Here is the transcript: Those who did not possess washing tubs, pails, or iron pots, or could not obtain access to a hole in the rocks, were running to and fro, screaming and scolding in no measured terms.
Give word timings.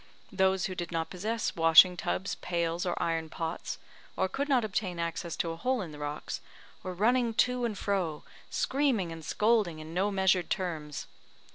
Those 0.31 0.65
who 0.65 0.73
did 0.73 0.91
not 0.91 1.11
possess 1.11 1.55
washing 1.55 1.95
tubs, 1.95 2.33
pails, 2.33 2.87
or 2.87 2.99
iron 2.99 3.29
pots, 3.29 3.77
or 4.17 4.27
could 4.27 4.49
not 4.49 4.65
obtain 4.65 4.97
access 4.97 5.35
to 5.35 5.51
a 5.51 5.55
hole 5.55 5.79
in 5.83 5.91
the 5.91 5.99
rocks, 5.99 6.41
were 6.81 6.95
running 6.95 7.35
to 7.35 7.65
and 7.65 7.77
fro, 7.77 8.23
screaming 8.49 9.11
and 9.11 9.23
scolding 9.23 9.77
in 9.77 9.93
no 9.93 10.09
measured 10.09 10.49
terms. 10.49 11.05